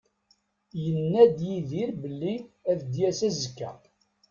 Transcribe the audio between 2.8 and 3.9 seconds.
d-yas azekka.